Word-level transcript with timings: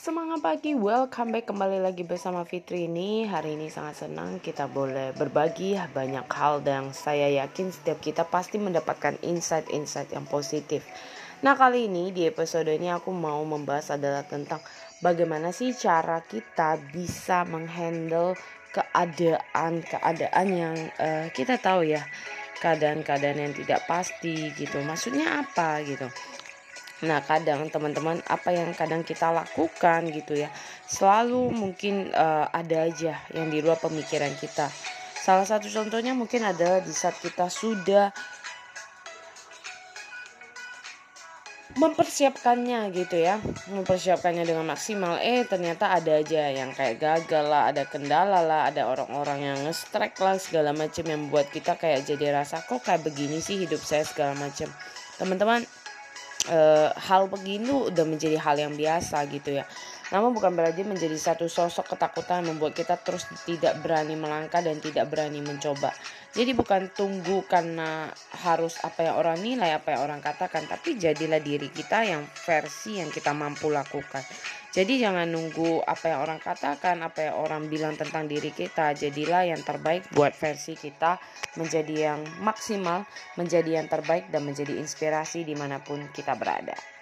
semangat 0.00 0.40
pagi, 0.40 0.72
welcome 0.72 1.28
back 1.28 1.52
kembali 1.52 1.84
lagi 1.84 2.08
bersama 2.08 2.40
Fitri 2.48 2.88
ini. 2.88 3.28
Hari 3.28 3.52
ini 3.52 3.68
sangat 3.68 4.08
senang 4.08 4.40
kita 4.40 4.64
boleh 4.64 5.12
berbagi 5.12 5.76
banyak 5.76 6.24
hal 6.24 6.64
dan 6.64 6.96
saya 6.96 7.28
yakin 7.28 7.68
setiap 7.68 8.00
kita 8.00 8.24
pasti 8.24 8.56
mendapatkan 8.56 9.20
insight-insight 9.20 10.08
yang 10.16 10.24
positif. 10.24 10.88
Nah 11.44 11.52
kali 11.52 11.84
ini 11.84 12.16
di 12.16 12.24
episode 12.24 12.72
ini 12.72 12.88
aku 12.88 13.12
mau 13.12 13.44
membahas 13.44 14.00
adalah 14.00 14.24
tentang 14.24 14.64
bagaimana 15.04 15.52
sih 15.52 15.76
cara 15.76 16.24
kita 16.24 16.80
bisa 16.96 17.44
menghandle 17.44 18.40
keadaan-keadaan 18.72 20.48
yang 20.48 20.76
uh, 20.96 21.28
kita 21.28 21.60
tahu 21.60 21.84
ya. 21.84 22.00
Keadaan-keadaan 22.64 23.36
yang 23.36 23.52
tidak 23.52 23.84
pasti 23.84 24.48
gitu. 24.56 24.80
Maksudnya 24.80 25.44
apa 25.44 25.84
gitu 25.84 26.08
Nah, 27.00 27.24
kadang 27.24 27.68
teman-teman 27.72 28.20
apa 28.28 28.52
yang 28.52 28.76
kadang 28.76 29.00
kita 29.00 29.32
lakukan 29.32 30.04
gitu 30.12 30.36
ya, 30.36 30.52
selalu 30.84 31.48
mungkin 31.48 32.12
uh, 32.12 32.44
ada 32.52 32.88
aja 32.88 33.16
yang 33.32 33.48
di 33.48 33.64
luar 33.64 33.80
pemikiran 33.80 34.36
kita. 34.36 34.68
Salah 35.20 35.48
satu 35.48 35.68
contohnya 35.72 36.12
mungkin 36.12 36.44
adalah 36.44 36.84
di 36.84 36.92
saat 36.92 37.16
kita 37.20 37.48
sudah 37.48 38.12
mempersiapkannya 41.78 42.90
gitu 42.90 43.14
ya 43.14 43.38
mempersiapkannya 43.70 44.42
dengan 44.42 44.66
maksimal 44.66 45.22
eh 45.22 45.46
ternyata 45.46 45.94
ada 45.94 46.18
aja 46.18 46.50
yang 46.50 46.74
kayak 46.74 46.98
gagal 46.98 47.46
lah 47.46 47.70
ada 47.70 47.86
kendala 47.86 48.42
lah 48.42 48.66
ada 48.66 48.90
orang-orang 48.90 49.38
yang 49.54 49.58
nge-strike 49.64 50.18
lah 50.18 50.34
segala 50.42 50.74
macam 50.74 51.06
yang 51.06 51.30
membuat 51.30 51.46
kita 51.54 51.78
kayak 51.78 52.02
jadi 52.02 52.42
rasa 52.42 52.66
kok 52.66 52.82
kayak 52.82 53.06
begini 53.06 53.38
sih 53.38 53.62
hidup 53.62 53.78
saya 53.80 54.02
segala 54.02 54.34
macam 54.34 54.66
teman-teman 55.14 55.62
e, 56.50 56.58
hal 57.06 57.22
begini 57.32 57.70
udah 57.70 58.04
menjadi 58.08 58.36
hal 58.42 58.56
yang 58.58 58.74
biasa 58.74 59.22
gitu 59.30 59.50
ya. 59.62 59.64
Namun 60.10 60.34
bukan 60.34 60.50
berarti 60.58 60.82
menjadi 60.82 61.14
satu 61.14 61.46
sosok 61.46 61.94
ketakutan 61.94 62.42
membuat 62.42 62.74
kita 62.74 62.98
terus 62.98 63.30
tidak 63.46 63.78
berani 63.78 64.18
melangkah 64.18 64.58
dan 64.58 64.82
tidak 64.82 65.06
berani 65.06 65.38
mencoba. 65.38 65.94
Jadi 66.34 66.50
bukan 66.54 66.90
tunggu 66.90 67.46
karena 67.46 68.10
harus 68.42 68.78
apa 68.82 69.06
yang 69.06 69.18
orang 69.18 69.38
nilai, 69.38 69.74
apa 69.74 69.94
yang 69.94 70.06
orang 70.06 70.22
katakan, 70.22 70.66
tapi 70.66 70.98
jadilah 70.98 71.38
diri 71.38 71.70
kita 71.70 72.06
yang 72.06 72.26
versi 72.46 72.98
yang 72.98 73.10
kita 73.10 73.30
mampu 73.30 73.70
lakukan. 73.70 74.22
Jadi 74.70 75.02
jangan 75.02 75.26
nunggu 75.26 75.82
apa 75.82 76.14
yang 76.14 76.22
orang 76.22 76.38
katakan, 76.38 77.02
apa 77.02 77.30
yang 77.30 77.34
orang 77.42 77.66
bilang 77.66 77.98
tentang 77.98 78.30
diri 78.30 78.54
kita. 78.54 78.94
Jadilah 78.94 79.50
yang 79.50 79.62
terbaik 79.66 80.06
buat 80.14 80.30
versi 80.34 80.78
kita 80.78 81.18
menjadi 81.58 82.14
yang 82.14 82.20
maksimal, 82.38 83.02
menjadi 83.34 83.82
yang 83.82 83.90
terbaik 83.90 84.30
dan 84.30 84.46
menjadi 84.46 84.78
inspirasi 84.78 85.42
di 85.42 85.58
mana 85.58 85.82
pun 85.82 86.06
kita 86.14 86.38
berada. 86.38 86.99